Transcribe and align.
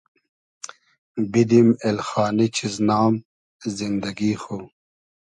بیدیم 1.31 1.69
اېلخانی 1.85 2.47
چیز 2.57 2.75
نام 2.87 3.13
زیندئگی 3.75 4.33
خو 4.41 4.57